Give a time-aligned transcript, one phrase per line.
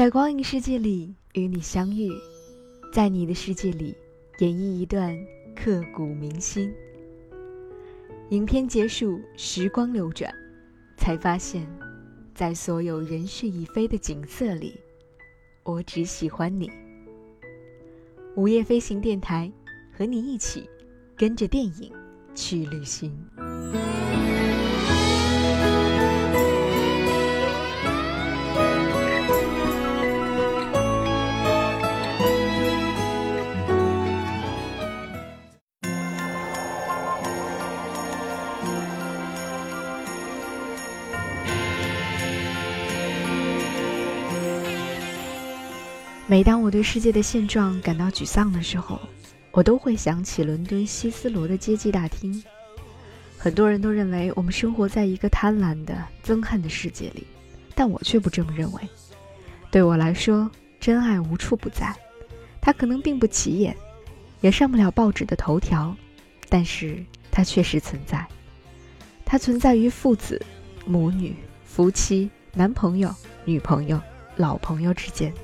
[0.00, 2.08] 在光影世界里与你相遇，
[2.90, 3.94] 在你的世界里
[4.38, 5.14] 演绎一段
[5.54, 6.72] 刻骨铭心。
[8.30, 10.32] 影片结束，时光流转，
[10.96, 11.68] 才发现，
[12.34, 14.72] 在所有人事已非的景色里，
[15.64, 16.70] 我只喜欢你。
[18.36, 19.52] 午夜飞行电台，
[19.92, 20.66] 和你一起
[21.14, 21.92] 跟着电影
[22.34, 23.14] 去旅行。
[46.30, 49.00] 每当我对世界的现状感到沮丧的时候，
[49.50, 52.40] 我都会想起伦敦希斯罗的接机大厅。
[53.36, 57.26] 很多人都认为我们生活在一个贪婪的、憎恨的世界里，
[57.74, 58.80] 但我却不这么认为。
[59.72, 60.48] 对我来说，
[60.78, 61.92] 真爱无处不在。
[62.60, 63.76] 它可能并不起眼，
[64.40, 65.96] 也上不了报纸的头条，
[66.48, 68.24] 但是它确实存在。
[69.24, 70.40] 它存在于父子、
[70.86, 73.12] 母女、夫妻、男朋友、
[73.44, 74.00] 女朋友、
[74.36, 75.34] 老朋友之间。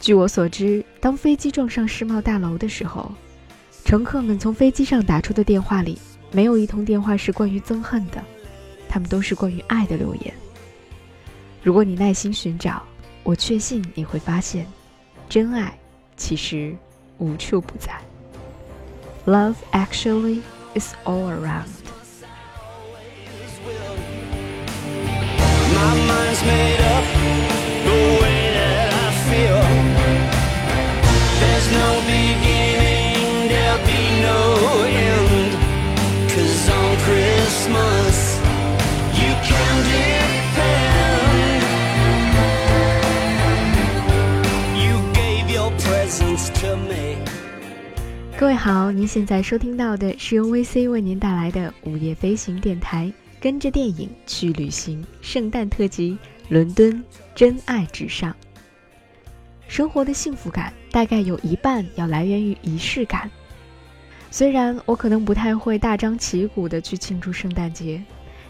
[0.00, 3.12] 据我所知，当飞机撞上世贸大楼的时候，
[3.84, 5.98] 乘客们从飞机上打出的电话里，
[6.32, 8.24] 没有一通电话是关于憎恨的，
[8.88, 10.32] 他们都是关于爱的留言。
[11.62, 12.82] 如果你耐心寻找，
[13.22, 14.66] 我确信你会发现，
[15.28, 15.78] 真爱
[16.16, 16.74] 其实
[17.18, 17.92] 无处不在。
[19.26, 20.40] Love actually
[20.74, 21.68] is all around.
[27.84, 28.19] no
[32.06, 35.52] beginning, there'll be no end.
[36.28, 38.38] Cause on Christmas,
[39.14, 41.62] you can depend.
[44.76, 47.18] You gave your presents to me.
[48.38, 56.16] 各位好，您现在收听到的是由 VC 为您带来的午夜飞行电台，跟着电影去旅行，圣诞特辑，
[56.48, 58.34] 伦敦，真爱至上。
[59.68, 63.30] 生活的幸福感大概有一半要来源于仪式感。
[64.30, 68.02] 虽然我可能不太会大张旗鼓的去庆祝圣诞节，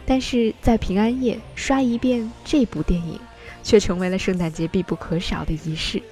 [0.05, 3.19] 但是在平安夜刷一遍这部电影，
[3.63, 6.03] 却成为了圣诞节必不可少的仪式。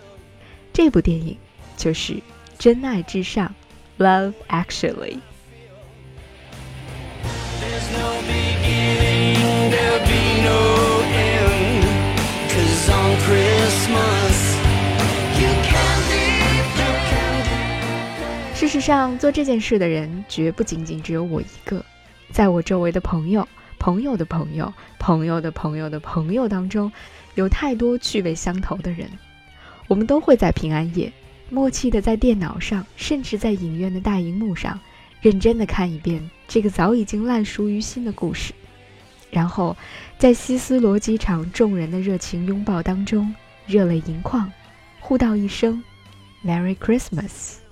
[0.73, 1.37] 这部电影
[1.77, 2.15] 就是
[2.59, 3.55] 《真爱至上》
[4.03, 5.19] （Love Actually）。
[18.69, 21.83] 事实上，做这件事的人绝不仅仅只有我一个，
[22.31, 23.49] 在我周围的朋友、
[23.79, 26.93] 朋友的朋友、朋友的朋友的朋友当中，
[27.35, 29.09] 有太多趣味相投的人。
[29.87, 31.11] 我们都会在平安夜，
[31.49, 34.79] 默契的在电脑上，甚至在影院的大荧幕上，
[35.23, 38.53] 认真的看一遍这个早已经烂熟于心的故事，
[39.31, 39.75] 然后
[40.19, 43.35] 在希斯罗机场众人的热情拥抱当中，
[43.67, 44.53] 热泪盈眶，
[45.01, 45.83] 互道一声
[46.45, 47.67] “Merry Christmas”。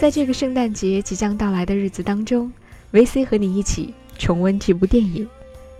[0.00, 2.50] 在这个圣诞节即将到来的日子当中
[2.90, 5.28] ，VC 和你一起重温这部电影，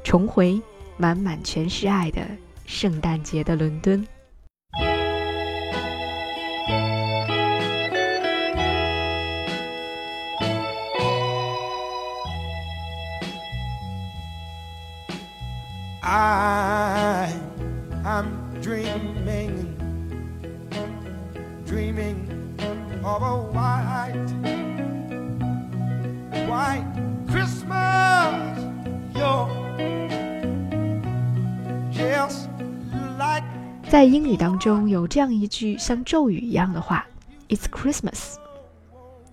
[0.04, 0.60] 重回
[0.98, 2.20] 满满全是爱的
[2.66, 4.06] 圣诞节的伦敦。
[18.62, 19.74] Dreaming,
[21.66, 22.16] dreaming
[23.02, 24.14] of a white,
[26.46, 26.86] white
[27.28, 28.56] Christmas.
[29.16, 29.48] You're
[31.90, 32.48] just
[33.18, 33.42] like.
[33.90, 37.04] 在英语当中有这样一句像咒语一样的话
[37.48, 38.36] ：“It's Christmas。”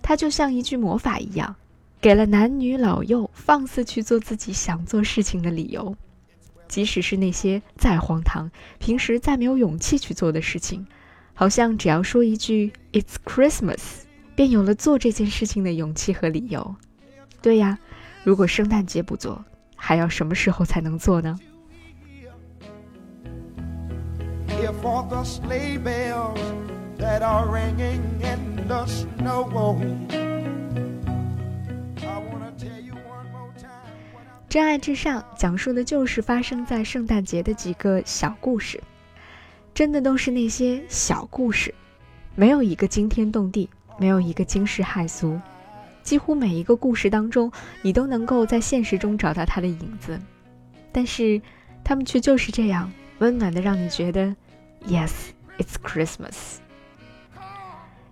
[0.02, 1.54] 它就像一句魔法一样，
[2.00, 5.94] 给了男女老幼放肆去做自己想做事情的理由。
[6.70, 10.86] 即使是那些再荒唐、平时再没有勇气去做的事情，
[11.34, 13.80] 好像只要说一句 “It's Christmas”，
[14.36, 16.76] 便有了做这件事情的勇气和理由。
[17.42, 17.76] 对呀，
[18.22, 19.44] 如果圣诞节不做，
[19.74, 21.36] 还要什么时候才能做呢？
[34.50, 38.82] 真爱至上讲述的就是发生在圣诞节的几个小故事，
[39.72, 41.72] 真的都是那些小故事，
[42.34, 45.40] 没有一个惊天动地，没有一个惊世骇俗，
[46.02, 50.20] 几乎每一个故事当中，你都能够在现实中找到它的影子。
[50.90, 51.40] 但是，
[51.84, 54.34] 他们却就是这样温暖的，让你觉得
[54.84, 55.12] ，Yes,
[55.58, 56.56] it's Christmas。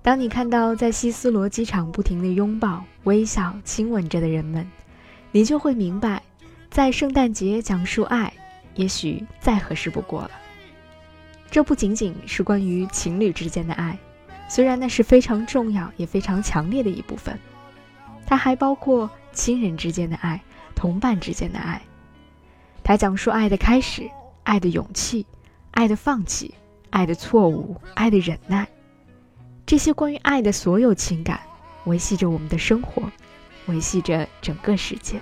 [0.03, 4.71] 当你看到在希斯罗机场不停的拥抱、微笑、亲吻着的人们，
[5.33, 6.23] 你就会明白，
[6.71, 8.33] 在圣诞节讲述爱，
[8.75, 10.31] 也许再合适不过了。
[11.51, 13.99] 这不仅仅是关于情侣之间的爱，
[14.49, 17.39] 虽然那是非常重要也非常强烈的一部分，
[18.27, 20.41] 它还包括亲人之间的爱、
[20.75, 21.81] 同伴之间的爱。
[22.85, 24.09] 它讲述爱的开始、
[24.45, 25.27] 爱的勇气、
[25.71, 26.55] 爱的放弃、
[26.91, 28.69] 爱的错误、爱的忍耐。
[29.67, 31.41] 这些关于爱的所有情感，
[31.85, 33.11] 维系着我们的生活，
[33.67, 35.19] 维系着整个世界。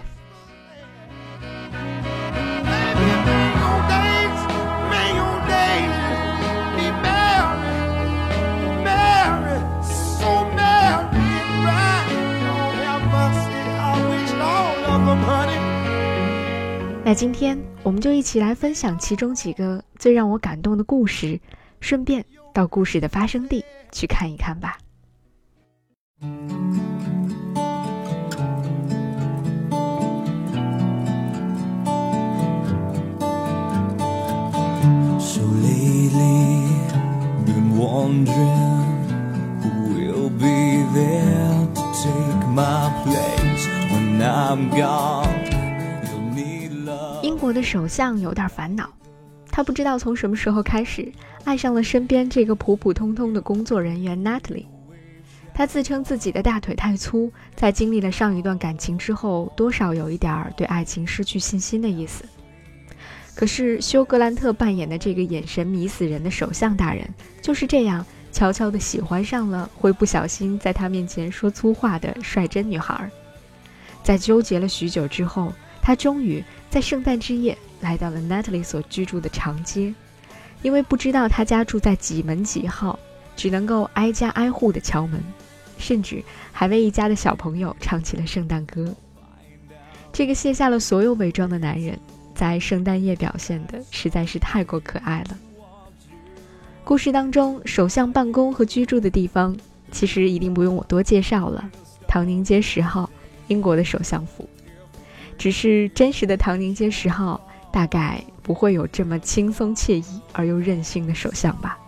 [17.06, 21.38] 那今天我们就一起来分享其中几个最让我感动的故事，
[21.78, 24.76] 顺便到故事的发生地去看一看吧。
[47.66, 48.88] 首相有点烦恼，
[49.50, 51.10] 他不知道从什么时候开始
[51.42, 54.66] 爱上了身边这个普普通通的工作人员 Natalie。
[55.52, 62.24] 他自称自己的大腿太粗，在经历了上一段感情之后，多少有一点儿对爱情失去信心的意思。
[63.34, 67.04] 可是休格兰特扮演的这个眼神迷死人的首相大人，
[67.42, 73.10] 就是这样悄悄地喜欢上了会不小心在他面前说粗话的率真女孩。
[74.04, 75.52] 在纠结了许久之后，
[75.86, 76.42] 他终于。
[76.68, 79.94] 在圣诞之夜，来到了 Natalie 所居住的长街，
[80.60, 82.98] 因为不知道他家住在几门几号，
[83.36, 85.22] 只能够挨家挨户的敲门，
[85.78, 86.22] 甚至
[86.52, 88.92] 还为一家的小朋友唱起了圣诞歌。
[90.12, 91.98] 这个卸下了所有伪装的男人，
[92.34, 95.38] 在圣诞夜表现的实在是太过可爱了。
[96.84, 99.56] 故事当中，首相办公和居住的地方，
[99.92, 101.70] 其实一定不用我多介绍了，
[102.08, 103.08] 唐宁街十号，
[103.46, 104.46] 英国的首相府。
[105.38, 107.40] 只是真实的唐宁街十号，
[107.70, 111.78] 大概不会有这么轻松惬意而又任性的首相吧。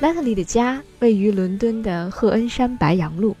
[0.00, 3.36] 娜塔莉的家位于伦敦的赫恩山白杨路。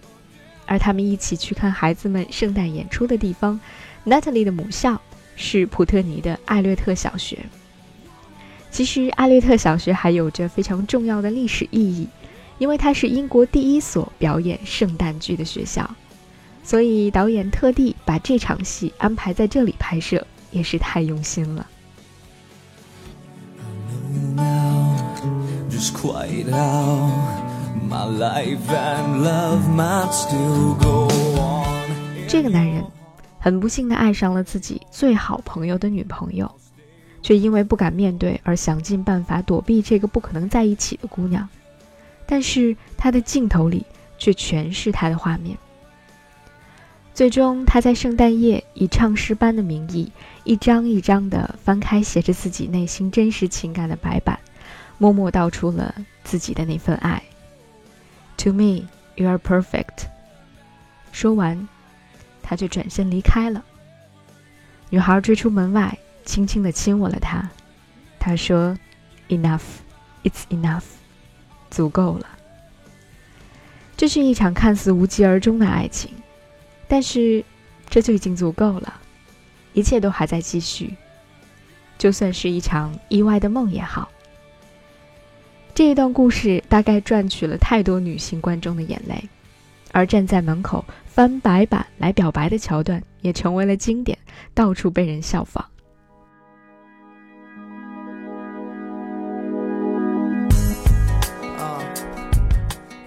[0.68, 3.58] 而他们一起去看孩子们圣诞演出的地方
[4.06, 5.00] ，Natalie 的母校
[5.34, 7.38] 是普特尼的艾略特小学。
[8.70, 12.06] 其实，艾略特小学还有着非常重要的历史意义，
[12.58, 15.88] 因为它是英国第一所表演圣诞剧的学校，
[16.62, 21.66] 所以导演特地把这场戏安排在这里拍摄，也是太用心了。
[32.28, 32.84] 这个男人
[33.38, 36.50] 很不幸的爱上了自己最好朋友的女朋友，
[37.22, 41.48] 却因为不敢面对而想尽办法躲避这个不可能在一起的姑娘。
[42.26, 43.86] 但是他的镜头里
[44.18, 45.56] 却全是他的画面。
[47.14, 50.12] 最终，他在圣诞夜以唱诗班的名义，
[50.44, 54.38] 一张一张地翻开写着自己内心真实情感的白板，
[54.98, 57.22] 默默道出了自己的那份爱。
[58.38, 60.06] To me, you are perfect。
[61.12, 61.68] 说完，
[62.42, 63.64] 他就转身离开了。
[64.90, 67.50] 女孩追出门外，轻轻地亲吻了他。
[68.18, 68.76] 他说
[69.28, 69.62] ：“Enough,
[70.22, 70.84] it's enough，
[71.70, 72.26] 足够了。”
[73.96, 76.12] 这是一场看似无疾而终的爱情，
[76.86, 77.44] 但是
[77.90, 79.00] 这就已经足够了。
[79.72, 80.96] 一切都还在继续，
[81.98, 84.08] 就算是一场意外的梦也好。
[85.78, 89.28] 这一段故事大概赚取了太多女性观众的眼泪，
[89.92, 94.18] 而站在门口翻白板来表白的桥段也成为了经典，
[94.54, 95.64] 到处被人效仿。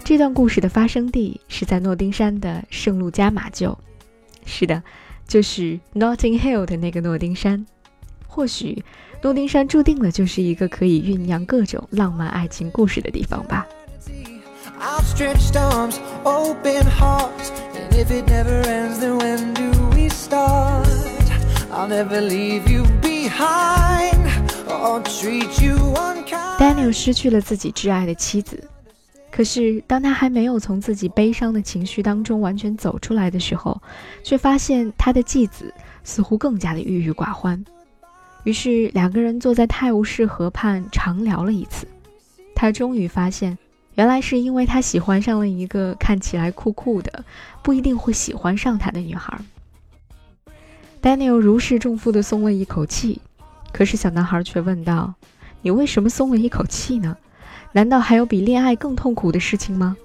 [0.06, 3.76] 这段故事的发生地是在诺丁山的圣路加马厩，
[4.46, 4.82] 是的，
[5.28, 7.66] 就是 Notting Hill 的那个诺丁山。
[8.26, 8.82] 或许。
[9.22, 13.68] 洛丁山注定了就是一个可以酝酿各种浪漫爱情故事的地方吧。
[26.58, 28.64] Daniel 失去了自己挚爱的妻子
[29.32, 33.80] 可是当他还没有从自己悲伤的情绪当中完全走出来的时候
[34.24, 35.74] 却发现他的继子
[36.04, 37.64] 似乎更加的郁郁寡欢。
[38.44, 41.88] 于是两个人坐在泰晤士河畔长聊了一次。
[42.56, 43.58] 他终于发现，
[43.96, 47.24] 原来是因为他喜欢上了一个看起来酷酷的、
[47.64, 49.40] 不一定会喜欢上他的女孩。
[51.02, 53.20] Daniel 如释重负地松了一口气，
[53.74, 55.16] 可是小男孩却问道
[55.62, 57.18] ：“你为什么松了一口气呢？
[57.72, 59.98] 难道还有比恋爱更痛苦的事情吗？”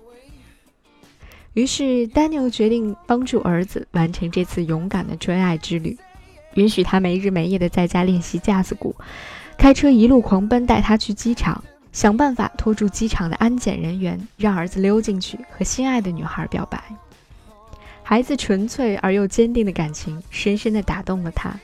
[1.52, 5.99] 于是 Daniel 决定帮助儿子完成这次勇敢的追爱之旅，
[6.57, 8.95] 允许他没日没夜的在家练习架子鼓，
[9.57, 11.65] 开车一路狂奔带他去机场。
[11.93, 16.79] 想办法拖住机场的安检人员，让儿子溜进去和心爱的女孩表白。
[18.03, 21.59] 孩子纯粹而又坚定的感情深深的打动了他，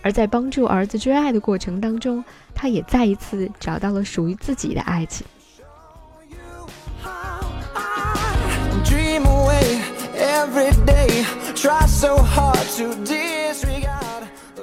[0.00, 5.26] 而在帮助儿子追爱的过程当中，他也再一次找到了属于自己的爱情。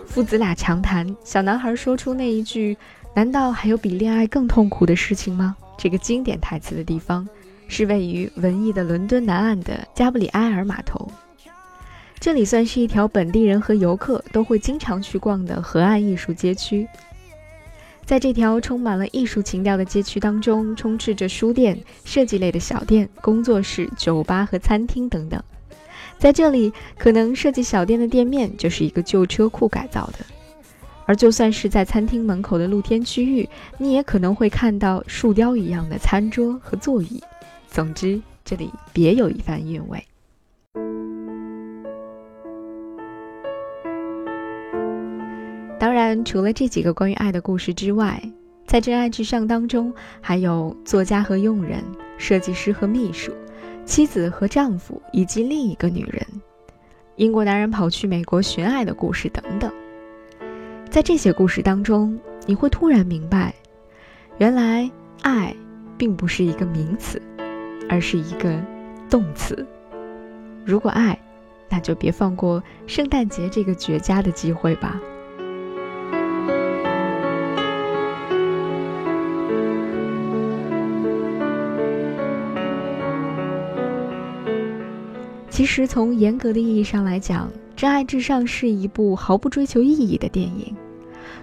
[0.09, 2.75] 父子俩长谈，小男孩说出那一句。
[3.15, 5.55] 难道还有比恋爱更痛苦的事情吗？
[5.77, 7.27] 这个经典台词的地方
[7.67, 11.11] 是位于文艺的伦敦南岸的加布里埃尔码头，
[12.19, 16.87] 这里算是一条本地人和游客都会经常去逛的河岸艺术街区。
[18.05, 25.41] 在这条充满了艺术情调的街区当中，充斥着书店、设计类的小店、工作室、酒吧和餐厅等等。
[26.19, 30.19] 在这里，可能设计小店的店面就是一个旧车库改造的。
[31.05, 33.47] 而就算是在餐厅门口的露天区域，
[33.77, 37.23] 你也可能会看到树雕一样的餐桌和座椅。
[37.67, 40.03] 总之，这里别有一番韵味。
[45.79, 48.21] 当然，除了这几个关于爱的故事之外，
[48.67, 51.81] 在《真爱至上》当中，还有作家和佣人、
[52.17, 53.31] 设计师和秘书、
[53.89, 56.23] 妻子和丈夫以及另一个女人、
[57.15, 59.73] 英国男人跑去美国寻爱的故事等等。
[60.91, 62.15] 在这些故事当中，
[62.45, 63.51] 你会突然明白，
[64.37, 64.87] 原来
[65.23, 65.55] 爱
[65.97, 67.19] 并不是一个名词，
[67.89, 68.63] 而是一个
[69.09, 69.65] 动词。
[70.63, 71.19] 如果爱，
[71.67, 75.01] 那就别放过圣诞节这个绝佳的机会吧。
[85.59, 90.73] 其实，从严格的意义上来讲，《真爱至上》是一部毫不追求意义的电影，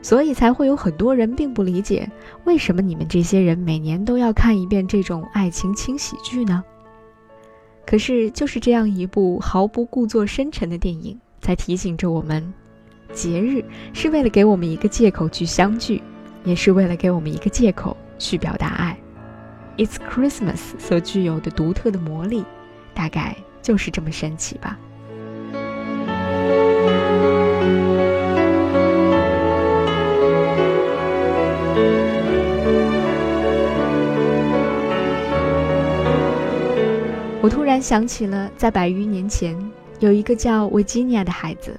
[0.00, 2.10] 所以才会有很多人并不理解，
[2.44, 6.64] 为什么你们这些人每年都要看一遍这种爱情轻喜剧呢？
[7.86, 12.54] 可是，就是这样一部毫不故作深沉的电影，在提醒着我们，
[13.12, 16.02] 节日是为了给我们一个借口去相聚，
[16.42, 18.98] 也是为了给我们一个借口去表达爱。
[19.76, 22.46] It's Christmas 所具有的独特的魔力，
[22.94, 23.36] 大概。
[23.66, 24.78] 就是这么神奇吧。
[37.42, 39.58] 我突然想起了，在百余年前，
[39.98, 41.76] 有一个叫维吉尼亚的孩子，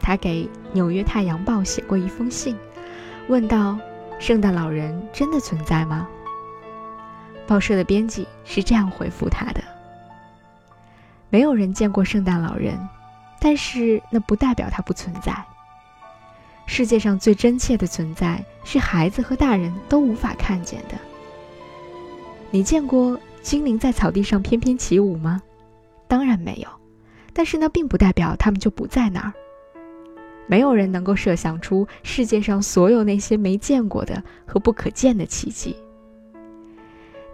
[0.00, 0.42] 他给
[0.72, 2.56] 《纽约太阳报》写过一封信，
[3.28, 3.78] 问道
[4.18, 6.08] ：“圣诞老人真的存在吗？”
[7.46, 9.77] 报社的编辑是这样回复他的。
[11.30, 12.78] 没有人见过圣诞老人，
[13.40, 15.34] 但是那不代表他不存在。
[16.66, 20.96] 世界上最真切的存在是孩子和大人都无法看见的。
[22.50, 25.42] 你见过精灵在草地上翩翩起舞吗？
[26.06, 26.68] 当然没有，
[27.32, 29.32] 但是那并不代表他们就不在那儿。
[30.46, 35.76] 没有人能够设想出世界上所有那些没见过的和不可见的奇迹。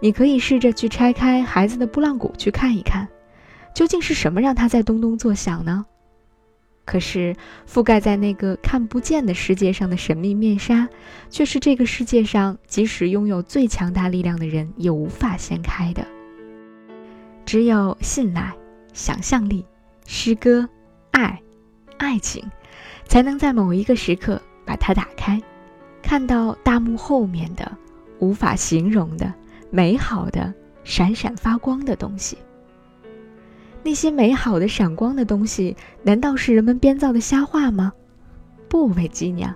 [0.01, 3.07] 你可以试着去拆开孩子的拨浪鼓去看一看。
[3.75, 5.85] 究竟是什么让他在咚咚作响呢？
[6.85, 7.35] 可是
[7.67, 10.87] 覆盖在那个看不见的世界上的神秘面纱，
[11.29, 16.05] 却是这个世界上即使拥有最强大力量的人也无法掀开的。
[17.45, 18.55] 只有信赖、
[18.93, 19.65] 想象力、
[20.05, 20.69] 诗歌、
[21.11, 21.41] 爱、
[21.97, 22.49] 爱情，
[23.07, 25.41] 才能在某一个时刻把它打开，
[26.01, 27.69] 看到大幕后面的
[28.19, 29.33] 无法形容的
[29.69, 30.53] 美好的、
[30.83, 32.37] 闪闪发光的东西。
[33.85, 37.93] 那些美好的、闪光的东西，难道是人们编造的瞎话吗？
[38.67, 39.55] 不，维吉尼亚，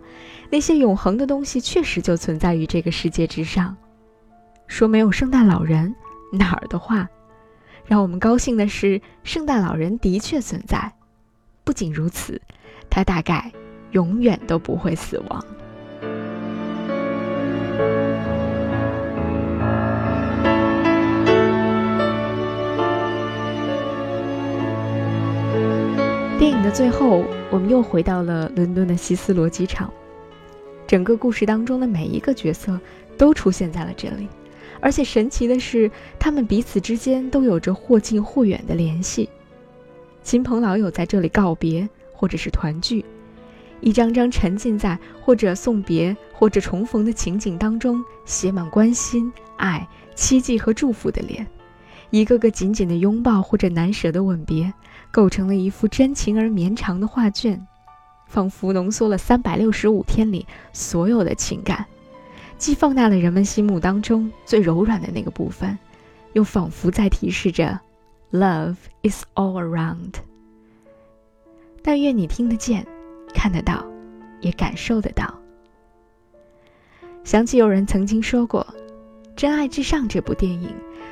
[0.51, 3.75] 那些永恒的东西确实就存在于这个世界之上。
[4.67, 5.95] 说没有圣诞老人，
[6.31, 7.09] 哪儿的话？
[7.87, 10.93] 让我们高兴的是，圣诞老人的确存在。
[11.63, 12.39] 不仅如此，
[12.87, 13.51] 他大概
[13.93, 15.43] 永远都不会死亡。
[26.39, 29.91] 电影的最后，我们又回到了伦敦的希斯罗机场。
[30.87, 32.79] 整个故事当中的每一个角色
[33.17, 34.25] 都出现在了这里，
[34.79, 39.27] 而且神奇的是，他们彼此之间都有着或近或远的联系。
[40.23, 43.03] 亲朋老友在这里告别，或者是团聚，
[43.81, 51.45] 一张张沉浸在或者送别或者重逢的情景当中，写满关心、爱、期冀和祝福的脸，
[52.11, 54.73] 一个个紧紧的拥抱或者难舍的吻别。
[55.11, 57.65] 构成了一幅真情而绵长的画卷，
[58.27, 61.85] 仿佛浓缩了三百六十五天里所有的情感，
[62.57, 65.77] 既放大了人们心目当中最柔软的那个部分，
[66.33, 67.79] 又仿佛在提示着
[68.31, 70.13] ，love is all around。
[71.81, 72.85] 但愿你听得见，
[73.33, 73.85] 看得到，
[74.41, 75.33] 也感受得到。
[77.23, 78.65] 想起有人曾经说过，
[79.35, 80.69] 《真爱至上》这部电影，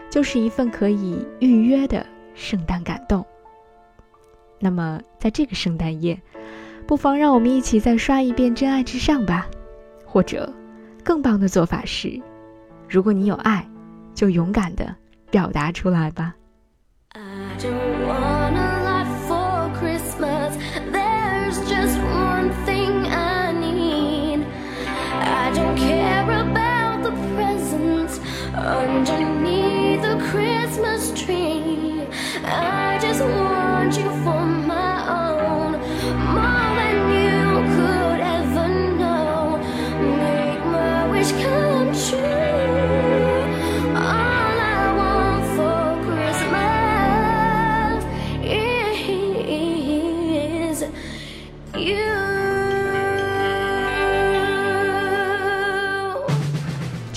[0.10, 3.26] 就是一份可以预约的圣诞感动。
[4.60, 6.20] 那么，在这个圣诞夜，
[6.86, 9.48] 不妨让我们一起再刷一遍《真爱至上》吧。
[10.06, 10.52] 或者，
[11.04, 12.20] 更棒的做法是，
[12.90, 13.68] 如果你有爱，
[14.16, 14.96] 就勇敢的
[15.30, 16.34] 表达出来吧。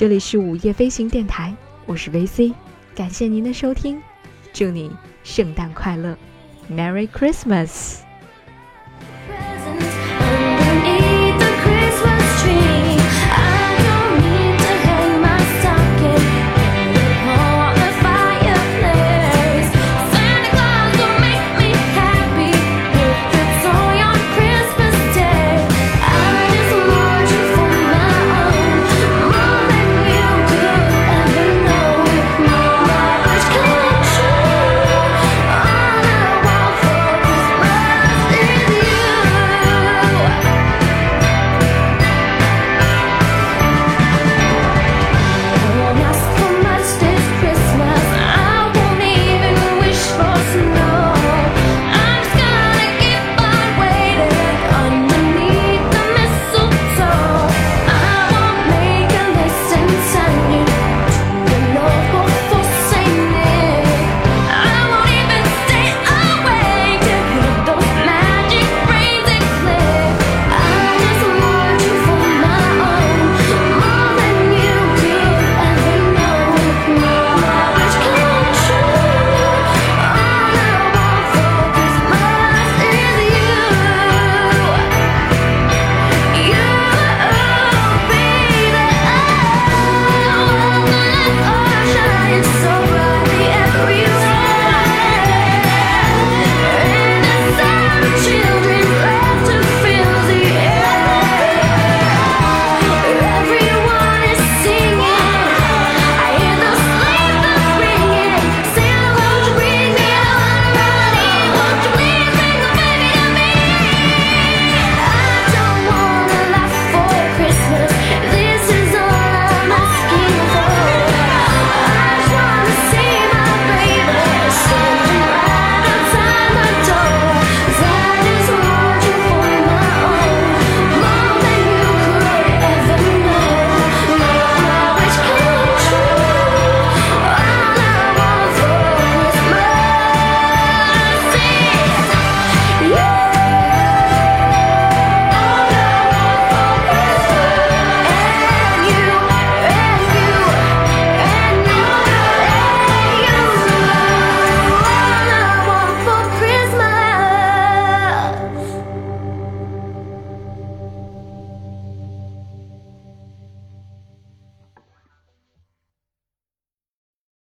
[0.01, 2.55] 这里是午夜飞行电台，我是 VC，
[2.95, 4.01] 感谢您的收听，
[4.51, 4.91] 祝你
[5.25, 6.17] 圣诞快乐
[6.71, 7.99] ，Merry Christmas。